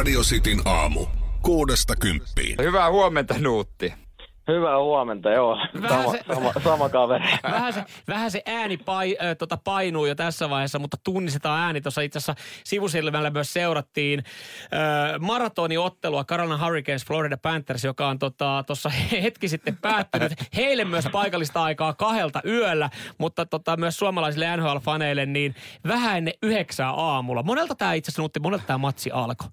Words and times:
Radio 0.00 0.20
Cityn 0.20 0.60
aamu. 0.64 1.06
Kuudesta 1.42 1.96
kymppiin. 1.96 2.56
Hyvää 2.62 2.90
huomenta, 2.90 3.34
Nuutti. 3.38 3.94
Hyvää 4.48 4.78
huomenta, 4.78 5.30
joo. 5.30 5.56
Vähän 5.82 6.02
Sama, 6.02 6.12
se- 6.12 6.24
sama, 6.34 6.52
sama 6.64 6.88
kaveri. 6.88 7.24
Vähän 7.42 7.72
se, 7.72 7.84
vähän 8.08 8.30
se 8.30 8.42
ääni 8.46 8.76
pai, 8.76 9.16
äh, 9.22 9.36
tota 9.36 9.56
painuu 9.56 10.06
jo 10.06 10.14
tässä 10.14 10.50
vaiheessa, 10.50 10.78
mutta 10.78 10.96
tunnistetaan 11.04 11.60
ääni. 11.60 11.80
Tuossa 11.80 12.00
itse 12.00 12.18
asiassa 12.18 12.34
sivusilmällä 12.64 13.30
myös 13.30 13.52
seurattiin 13.52 14.18
äh, 14.64 15.20
maratoniottelua 15.20 16.24
Carolina 16.24 16.64
Hurricanes 16.64 17.06
Florida 17.06 17.36
Panthers, 17.36 17.84
joka 17.84 18.08
on 18.08 18.18
tuossa 18.18 18.64
tota, 18.66 18.90
hetki 19.22 19.48
sitten 19.48 19.76
päättynyt. 19.76 20.32
Heille 20.56 20.84
myös 20.84 21.08
paikallista 21.12 21.62
aikaa 21.62 21.94
kahdelta 21.94 22.40
yöllä, 22.46 22.90
mutta 23.18 23.46
tota, 23.46 23.76
myös 23.76 23.96
suomalaisille 23.98 24.56
NHL-faneille 24.56 25.26
niin 25.26 25.54
vähän 25.86 26.18
ennen 26.18 26.34
yhdeksää 26.42 26.90
aamulla. 26.90 27.42
Monelta 27.42 27.74
tämä 27.74 27.92
itse 27.92 28.08
asiassa, 28.10 28.22
Nutti, 28.22 28.40
monelta 28.40 28.64
tämä 28.66 28.78
matsi 28.78 29.10
alkoi. 29.10 29.48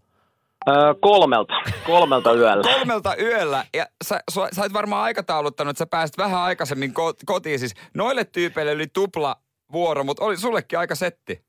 Öö, 0.67 0.93
kolmelta, 1.01 1.53
kolmelta 1.85 2.33
yöllä. 2.33 2.63
Kolmelta 2.73 3.15
yöllä, 3.21 3.63
ja 3.73 3.85
sä, 4.03 4.19
sä, 4.31 4.47
sä 4.51 4.61
oot 4.61 4.73
varmaan 4.73 5.03
aikatauluttanut, 5.03 5.71
että 5.71 5.79
sä 5.79 5.87
pääsit 5.91 6.17
vähän 6.17 6.41
aikaisemmin 6.41 6.89
ko- 6.89 7.23
kotiin. 7.25 7.59
Siis 7.59 7.75
noille 7.95 8.25
tyypeille 8.25 8.71
oli 8.71 8.87
tupla 8.93 9.35
vuoro, 9.71 10.03
mutta 10.03 10.25
oli 10.25 10.37
sullekin 10.37 10.79
aika 10.79 10.95
setti. 10.95 11.41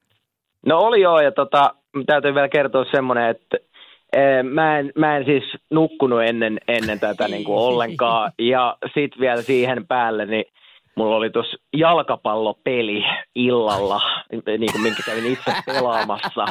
No 0.67 0.79
oli 0.79 1.01
joo, 1.01 1.21
ja 1.21 1.33
tota, 1.33 1.75
täytyy 2.07 2.35
vielä 2.35 2.49
kertoa 2.49 2.85
semmoinen, 2.91 3.31
että 3.31 3.57
ee, 4.13 4.43
mä 4.43 4.79
en, 4.79 4.93
mä 4.97 5.17
en 5.17 5.25
siis 5.25 5.45
nukkunut 5.71 6.23
ennen, 6.23 6.59
ennen 6.69 7.01
tätä 7.01 7.29
niin 7.29 7.45
kuin 7.45 7.59
ollenkaan. 7.59 8.33
Ja 8.39 8.77
sitten 8.85 9.21
vielä 9.21 9.43
siihen 9.43 9.87
päälle, 9.87 10.27
niin 10.27 10.45
mulla 10.99 11.17
oli 11.17 11.31
tuossa 11.31 11.57
jalkapallopeli 11.77 13.05
illalla, 13.35 14.01
niin 14.33 14.73
kuin 14.73 14.83
minkä 14.83 15.03
kävin 15.07 15.33
itse 15.33 15.53
pelaamassa. 15.67 16.45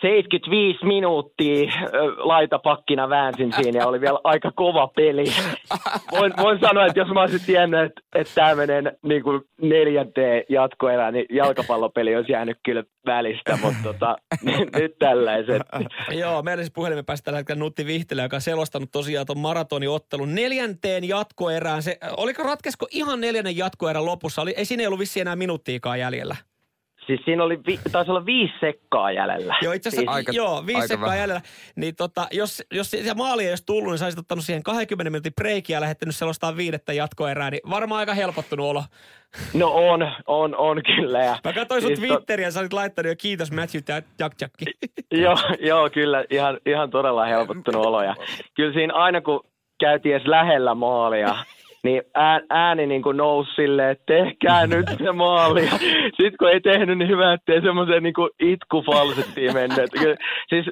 75 0.00 0.86
minuuttia 0.86 1.72
laitapakkina 2.16 3.08
väänsin 3.08 3.52
siinä 3.52 3.78
ja 3.78 3.86
oli 3.86 4.00
vielä 4.00 4.18
aika 4.24 4.52
kova 4.56 4.88
peli. 4.96 5.24
Voin, 6.12 6.32
voin 6.36 6.60
sanoa, 6.60 6.86
että 6.86 7.00
jos 7.00 7.08
mä 7.08 7.20
olisin 7.20 7.46
tiennyt, 7.46 7.80
että, 7.80 8.00
että 8.14 8.34
tämä 8.34 8.54
menee 8.54 8.82
niin 9.02 9.22
kuin 9.22 9.40
neljänteen 9.62 10.44
jatkoerään, 10.48 11.14
niin 11.14 11.26
jalkapallopeli 11.30 12.16
olisi 12.16 12.32
jäänyt 12.32 12.58
kyllä 12.64 12.84
välistä, 13.06 13.58
mutta 13.62 13.78
tota, 13.82 14.16
nyt 14.80 14.98
tällaiset. 14.98 15.62
Joo, 16.10 16.42
meillä 16.42 16.62
siis 16.62 16.72
puhelimen 16.72 17.04
päästä 17.04 17.24
tällä 17.24 17.38
hetkellä 17.38 17.58
Nutti 17.58 17.86
Vihtelä, 17.86 18.22
joka 18.22 18.36
on 18.36 18.40
selostanut 18.40 18.90
tosiaan 18.92 19.26
tuon 19.26 19.38
maratoniottelun 19.38 20.34
neljänteen 20.34 21.08
jatkoerään. 21.08 21.82
Se, 21.82 21.98
oliko 22.16 22.42
ratkesko 22.42 22.86
ihan 22.90 23.20
neljännen 23.20 23.49
jatkoerän 23.56 24.04
lopussa? 24.04 24.42
Oli, 24.42 24.54
ei 24.56 24.64
siinä 24.64 24.80
ei 24.82 24.86
ollut 24.86 25.00
vissiin 25.00 25.20
enää 25.20 25.36
minuuttiikaan 25.36 26.00
jäljellä. 26.00 26.36
Siis 27.06 27.20
siinä 27.24 27.44
oli, 27.44 27.58
vi, 27.66 27.80
taisi 27.92 28.10
olla 28.10 28.26
viisi 28.26 28.52
sekkaa 28.60 29.12
jäljellä. 29.12 29.56
Joo, 29.62 29.72
itse 29.72 29.88
asiassa, 29.88 30.10
Aika- 30.10 30.32
joo, 30.32 30.66
viisi 30.66 30.76
aika 30.80 30.88
sekkaa 30.88 31.06
vähän. 31.06 31.18
jäljellä. 31.20 31.40
Niin 31.76 31.96
tota, 31.96 32.26
jos, 32.32 32.62
jos 32.72 32.90
se 32.90 33.14
maali 33.14 33.44
ei 33.44 33.50
olisi 33.50 33.66
tullut, 33.66 33.90
niin 33.90 33.98
sä 33.98 34.04
olisit 34.04 34.18
ottanut 34.18 34.44
siihen 34.44 34.62
20 34.62 35.10
minuutin 35.10 35.34
breikiä 35.34 35.76
ja 35.76 35.80
lähettänyt 35.80 36.16
selostaa 36.16 36.56
viidettä 36.56 36.92
jatkoerää, 36.92 37.50
niin 37.50 37.60
varmaan 37.70 37.98
aika 37.98 38.14
helpottunut 38.14 38.66
olo. 38.66 38.84
No 39.54 39.70
on, 39.74 40.12
on, 40.26 40.56
on 40.56 40.82
kyllä. 40.96 41.18
Ja, 41.24 41.38
Mä 41.44 41.52
katsoin 41.52 41.82
sun 41.82 41.96
siis 41.96 42.08
to- 42.08 42.14
Twitteriä 42.14 42.46
ja 42.46 42.50
sä 42.50 42.60
olit 42.60 42.72
laittanut 42.72 43.08
jo 43.10 43.16
kiitos 43.18 43.52
Matthew 43.52 43.82
ja 43.88 44.02
Jack 44.18 44.40
Jacki. 44.40 44.64
Joo, 45.22 45.36
joo, 45.60 45.90
kyllä 45.90 46.24
ihan, 46.30 46.58
ihan 46.66 46.90
todella 46.90 47.24
helpottunut 47.24 47.86
olo. 47.86 48.02
Ja 48.02 48.14
kyllä 48.54 48.72
siinä 48.72 48.94
aina 48.94 49.20
kun 49.20 49.40
käytiin 49.80 50.14
edes 50.16 50.26
lähellä 50.26 50.74
maalia, 50.74 51.36
niin 51.84 52.02
ää- 52.14 52.40
ääni 52.50 52.86
niin 52.86 53.02
kuin 53.02 53.16
nousi 53.16 53.54
silleen, 53.54 53.90
että 53.90 54.04
tehkää 54.06 54.66
nyt 54.66 54.86
se 55.04 55.12
maali. 55.12 55.68
Sitten 56.16 56.36
kun 56.38 56.50
ei 56.50 56.60
tehnyt, 56.60 56.98
niin 56.98 57.08
hyvä, 57.08 57.32
ettei 57.32 57.60
semmoiseen 57.62 58.02
niin 58.02 58.14
itkufalsettiin 58.40 59.54
mennyt. 59.54 59.90
Siis 60.48 60.66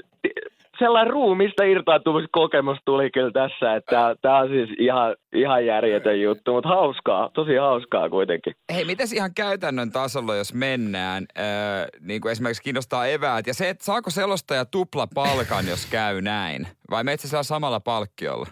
sellainen 0.79 1.13
ruumista 1.13 1.65
irtaantumiskokemus 1.65 2.79
tuli 2.85 3.11
kyllä 3.11 3.31
tässä, 3.31 3.75
että 3.75 4.17
tämä 4.23 4.39
on 4.39 4.49
siis 4.49 4.71
ihan, 4.79 5.17
ihan 5.35 5.67
järjetön 5.67 6.21
juttu, 6.21 6.53
mutta 6.53 6.69
hauskaa, 6.69 7.31
tosi 7.35 7.57
hauskaa 7.57 8.11
kuitenkin. 8.11 8.55
Hei, 8.75 8.85
mites 8.85 9.13
ihan 9.13 9.35
käytännön 9.35 9.93
tasolla, 9.93 10.37
jos 10.37 10.55
mennään, 10.55 11.27
öö, 11.39 11.45
niin 12.01 12.21
kuin 12.21 12.33
esimerkiksi 12.33 12.63
kiinnostaa 12.63 13.07
eväät, 13.07 13.47
ja 13.47 13.55
se, 13.55 13.69
että 13.69 13.85
saako 13.85 14.11
selostaja 14.11 14.65
tupla 14.65 15.07
palkan, 15.15 15.69
jos 15.69 15.87
käy 15.87 16.21
näin? 16.21 16.67
Vai 16.91 17.05
meitä 17.05 17.29
siellä 17.29 17.43
samalla 17.43 17.81
palkkiolla? 17.81 18.47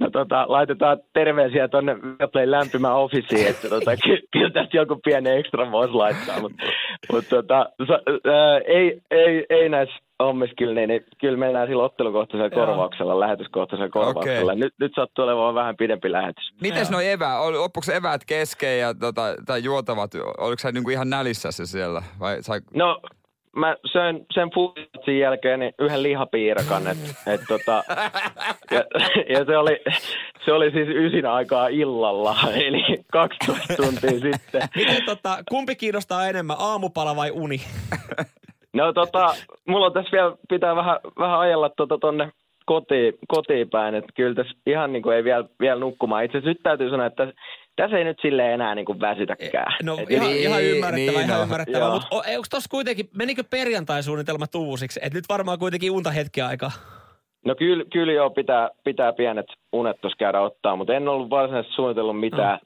No 0.00 0.10
tota, 0.10 0.44
laitetaan 0.48 0.98
terveisiä 1.12 1.68
tuonne 1.68 1.96
Viaplay 2.02 2.50
lämpimään 2.50 2.94
officiin, 2.94 3.46
että 3.46 3.68
tota, 3.68 3.96
ky- 3.96 4.26
kyllä 4.32 4.50
tästä 4.50 4.76
joku 4.76 4.96
pieni 5.04 5.30
ekstra 5.30 5.70
voisi 5.70 5.94
laittaa, 5.94 6.40
mutta 6.40 6.62
mut, 7.12 7.24
tota, 7.28 7.66
sa, 7.88 8.00
ää, 8.32 8.58
ei, 8.58 9.00
ei, 9.10 9.46
ei 9.50 9.68
näissä 9.68 9.94
hommissa 10.22 10.54
kyllä, 10.58 10.74
niin, 10.74 10.88
niin 10.88 11.04
kyllä 11.20 11.38
mennään 11.38 11.68
sillä 11.68 11.82
ottelukohtaisella 11.82 12.56
Joo. 12.56 12.66
korvauksella, 12.66 13.20
lähetyskohtaisella 13.20 13.90
korvauksella. 13.90 14.54
Nyt, 14.54 14.74
nyt 14.80 14.92
sattuu 14.94 15.24
olemaan 15.24 15.54
vähän 15.54 15.76
pidempi 15.76 16.12
lähetys. 16.12 16.52
Mites 16.62 16.90
noi 16.90 17.08
evää? 17.08 17.40
Loppuiko 17.40 17.92
eväät 17.92 18.24
kesken 18.26 18.78
ja 18.78 18.94
tota, 18.94 19.22
tai 19.46 19.64
juotavat? 19.64 20.10
Oliko 20.38 20.58
sä 20.58 20.72
niinku 20.72 20.90
ihan 20.90 21.10
nälissäsi 21.10 21.66
siellä? 21.66 22.02
Vai 22.20 22.42
sai... 22.42 22.60
No, 22.74 23.00
mä 23.58 23.76
söin 23.92 24.26
sen 24.34 24.50
futsin 24.54 25.18
jälkeen 25.18 25.60
niin 25.60 25.74
yhden 25.78 26.02
lihapiirakan, 26.02 26.86
että 26.86 27.32
et, 27.32 27.40
tota, 27.48 27.84
ja, 28.74 28.84
ja 29.28 29.44
se, 29.44 29.56
oli, 29.58 29.80
se 30.44 30.52
oli 30.52 30.70
siis 30.70 30.88
ysin 30.88 31.26
aikaa 31.26 31.68
illalla, 31.68 32.36
eli 32.54 33.04
12 33.12 33.74
tuntia 33.76 34.10
sitten. 34.10 34.62
Miten 34.76 35.04
tota, 35.06 35.38
kumpi 35.48 35.76
kiinnostaa 35.76 36.28
enemmän, 36.28 36.56
aamupala 36.58 37.16
vai 37.16 37.30
uni? 37.30 37.60
No 38.72 38.92
tota, 38.92 39.34
mulla 39.68 39.86
on 39.86 39.92
tässä 39.92 40.10
vielä, 40.12 40.36
pitää 40.48 40.76
vähän, 40.76 40.96
vähän 41.18 41.38
ajella 41.38 41.68
tuota 41.68 41.98
tonne 41.98 42.32
kotiin, 42.68 43.14
kotiin 43.28 43.70
päin, 43.70 43.94
että 43.94 44.12
kyllä 44.16 44.34
tässä 44.34 44.56
ihan 44.66 44.92
niin 44.92 45.02
kuin 45.02 45.16
ei 45.16 45.24
vielä, 45.24 45.44
vielä 45.60 45.80
nukkumaan. 45.80 46.24
Itse 46.24 46.38
asiassa 46.38 46.48
nyt 46.50 46.62
täytyy 46.62 46.90
sanoa, 46.90 47.06
että 47.06 47.32
tässä, 47.76 47.98
ei 47.98 48.04
nyt 48.04 48.18
silleen 48.22 48.52
enää 48.52 48.74
niin 48.74 48.84
kuin 48.84 49.00
väsytäkään. 49.00 49.72
No 49.82 49.98
Et 49.98 50.10
ihan, 50.10 50.26
niin, 50.26 50.40
ihan 50.40 50.62
ymmärrettävää, 50.62 51.20
niin 51.20 51.28
ihan 51.28 51.38
on. 51.38 51.44
ymmärrettävää. 51.44 51.88
Joo. 51.88 51.94
Mutta 51.94 52.08
onko 52.16 52.46
tuossa 52.50 52.70
kuitenkin, 52.70 53.08
menikö 53.14 53.44
perjantai-suunnitelmat 53.50 54.54
uusiksi? 54.54 55.00
Et 55.02 55.14
nyt 55.14 55.24
varmaan 55.28 55.58
kuitenkin 55.58 55.90
unta 55.90 56.10
hetki 56.10 56.40
aikaa. 56.40 56.70
No 57.44 57.54
kyllä, 57.54 57.84
kyllä 57.92 58.12
joo, 58.12 58.30
pitää, 58.30 58.70
pitää 58.84 59.12
pienet 59.12 59.46
unet 59.72 60.00
tuossa 60.00 60.16
käydä 60.18 60.40
ottaa, 60.40 60.76
mutta 60.76 60.94
en 60.94 61.08
ollut 61.08 61.30
varsinaisesti 61.30 61.74
suunnitellut 61.76 62.20
mitään. 62.20 62.58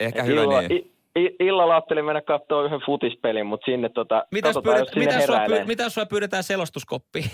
Ehkä 0.00 0.20
Et 0.20 0.26
hyvä 0.26 0.42
illalla, 0.42 0.60
niin. 0.60 0.72
i, 0.72 0.92
i, 1.20 1.36
illalla 1.40 1.74
ajattelin 1.74 2.04
mennä 2.04 2.20
katsoa 2.20 2.64
yhden 2.64 2.80
futispelin, 2.86 3.46
mutta 3.46 3.64
sinne 3.64 3.88
tota, 3.88 4.24
Mitä 4.32 4.48
jos, 4.48 4.54
katsotaan, 4.54 4.74
pyydet, 4.76 4.88
jos 4.88 4.92
sinne 4.94 5.06
mitä, 5.06 5.16
jos 5.16 5.26
sua, 5.26 5.36
heräilee. 5.36 5.58
pyy, 5.58 5.66
mitä 5.66 5.82
jos 5.82 5.94
sua 5.94 6.06
pyydetään 6.06 6.42
selostuskoppiin? 6.42 7.30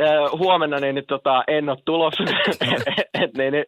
Ö, 0.00 0.04
huomenna 0.38 0.78
niin, 0.78 0.94
niin 0.94 1.04
tota, 1.08 1.44
en 1.48 1.68
ole 1.68 1.78
tulossa. 1.84 2.24
Et, 3.22 3.34
niin, 3.38 3.52
niin, 3.52 3.64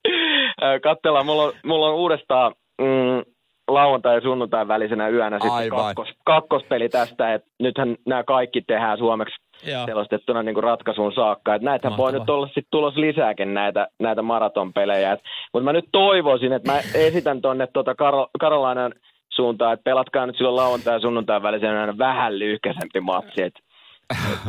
ö, 0.63 0.81
katsellaan, 0.81 1.27
mulla 1.27 1.43
on, 1.43 1.53
mulla 1.65 1.87
on 1.87 1.95
uudestaan 1.95 2.53
mm, 2.81 3.23
lauantai 3.69 4.15
ja 4.15 4.21
sunnuntai 4.21 4.69
välisenä 4.69 5.09
yönä 5.09 5.39
sitten 5.39 5.71
kakkos, 5.71 6.09
kakkospeli 6.25 6.89
tästä, 6.89 7.35
että 7.35 7.51
nythän 7.61 7.97
nämä 8.07 8.25
kaikki 8.25 8.63
tehdään 8.63 8.99
suomeksi 8.99 9.35
Joo. 9.67 9.87
selostettuna 9.87 10.43
niin 10.43 10.55
kuin 10.55 10.65
ratkaisuun 10.65 11.13
saakka. 11.15 11.55
Että 11.55 11.65
näitähän 11.65 11.97
voi 11.97 12.13
Mahtavaa. 12.13 12.25
nyt 12.25 12.31
olla 12.31 12.47
sitten 12.47 12.65
tulos 12.71 12.97
lisääkin 12.97 13.55
näitä, 13.55 13.89
näitä 14.01 14.23
maratonpelejä. 14.23 15.17
Mutta 15.53 15.65
mä 15.65 15.73
nyt 15.73 15.89
toivoisin, 15.93 16.53
että 16.53 16.73
mä 16.73 16.79
esitän 16.95 17.43
tuonne 17.43 17.67
tota 17.73 17.95
Karo, 17.95 18.27
Karolainan 18.41 18.93
suuntaan, 19.33 19.73
että 19.73 19.85
pelatkaa 19.85 20.27
nyt 20.27 20.37
silloin 20.37 20.57
lauantai 20.57 20.95
ja 20.95 21.01
sunnuntai 21.01 21.43
välisenä 21.43 21.99
vähän 21.99 22.39
lyhkäisempi 22.39 23.01
matsi. 23.01 23.43
Et, 23.43 23.47
et, 23.47 23.55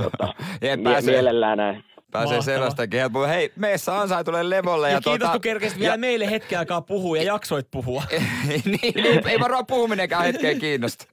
tota, 0.04 0.34
Jep, 0.62 0.80
mie- 0.80 1.02
mielellään 1.02 1.58
näin. 1.58 1.84
Pääsee 2.12 2.42
sellastakin 2.42 3.00
helppoa. 3.00 3.28
Hei, 3.28 3.52
mene 3.56 3.78
Sansai 3.78 4.24
tulee 4.24 4.50
levolle. 4.50 4.88
Ja, 4.88 4.92
Ja, 4.92 4.98
ja 4.98 5.02
kiitos, 5.02 5.20
tota, 5.20 5.32
kun 5.32 5.42
kerkesit 5.42 5.80
vielä 5.80 5.98
meille 5.98 6.32
hetken 6.32 6.60
aikaa 6.60 6.82
puhua 6.82 7.18
ja 7.18 7.24
jaksoit 7.24 7.68
puhua. 7.72 8.04
niin, 8.48 8.62
niin, 8.66 9.28
ei 9.28 9.40
varmaan 9.40 9.66
puhuminenkaan 9.66 10.26
hetkeä 10.26 10.56
kiinnosta. 10.56 11.06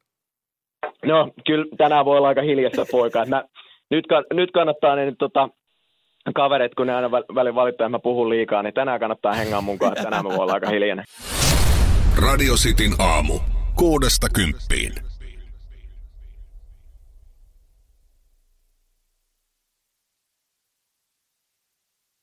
No, 1.05 1.31
kyllä 1.47 1.65
tänään 1.79 2.05
voi 2.05 2.17
olla 2.19 2.29
aika 2.29 2.43
hiljasta 2.43 2.87
poika. 2.91 3.25
Mä, 3.27 3.45
nyt, 3.91 4.05
kann- 4.13 4.37
nyt 4.37 4.51
kannattaa 4.51 4.97
niin, 4.97 5.17
tota, 5.17 5.49
kaverit, 6.35 6.75
kun 6.75 6.87
ne 6.87 6.95
aina 6.95 7.09
väl- 7.09 7.35
välillä 7.35 7.55
valittaa, 7.55 7.85
että 7.87 7.97
mä 7.97 7.99
puhun 7.99 8.29
liikaa, 8.31 8.63
niin 8.63 8.75
tänään 8.75 9.01
kannattaa 9.01 9.33
hengaa 9.33 9.61
mun 9.61 9.79
kanssa. 9.79 10.05
Tänään 10.05 10.23
mä 10.25 10.29
voin 10.29 10.41
olla 10.41 10.53
aika 10.53 10.69
hiljainen. 10.71 11.05
Radio 12.29 12.55
Cityn 12.55 12.93
aamu. 12.99 13.39
Kuudesta 13.75 14.27
kymppiin. 14.29 14.93